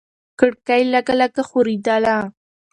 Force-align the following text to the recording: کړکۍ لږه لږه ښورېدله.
کړکۍ 0.39 0.81
لږه 0.93 1.13
لږه 1.19 1.43
ښورېدله. 1.49 2.17